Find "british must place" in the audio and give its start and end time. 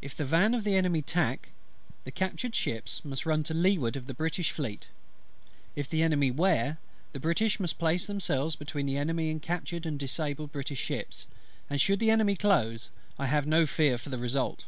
7.18-8.06